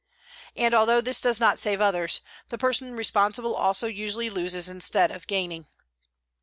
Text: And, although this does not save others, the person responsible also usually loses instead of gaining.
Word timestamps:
And, 0.55 0.73
although 0.73 0.99
this 0.99 1.21
does 1.21 1.39
not 1.39 1.59
save 1.59 1.79
others, 1.79 2.21
the 2.49 2.57
person 2.57 2.95
responsible 2.95 3.53
also 3.53 3.85
usually 3.85 4.31
loses 4.31 4.67
instead 4.67 5.11
of 5.11 5.27
gaining. 5.27 5.67